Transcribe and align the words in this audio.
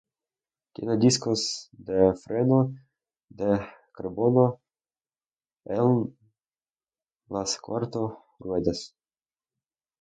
Tiene 0.73 0.97
discos 0.97 1.69
de 1.73 1.99
freno 2.23 2.59
de 3.39 3.49
carbono 3.93 4.45
eln 5.77 5.99
las 7.35 7.51
cuatro 7.63 8.03
ruedas. 8.39 8.95